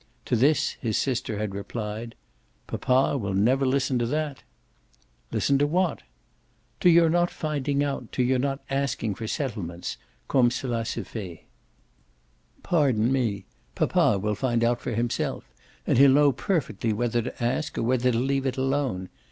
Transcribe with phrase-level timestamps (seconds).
[0.25, 2.15] To this his sister had replied:
[2.65, 4.41] "Papa will never listen to that."
[5.31, 6.01] "Listen to what?"
[6.79, 11.43] "To your not finding out, to your not asking for settlements comme cela se fait."
[12.63, 13.45] "Pardon me,
[13.75, 15.43] papa will find out for himself;
[15.85, 19.07] and he'll know perfectly whether to ask or whether to leave it alone.